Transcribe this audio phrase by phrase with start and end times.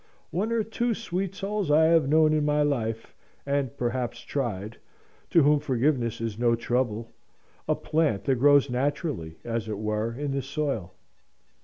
[0.31, 3.13] One or two sweet souls I have known in my life
[3.45, 4.77] (and perhaps tried)
[5.29, 7.11] to whom forgiveness is no trouble
[7.67, 10.95] a plant that grows naturally, as it were, in the soil.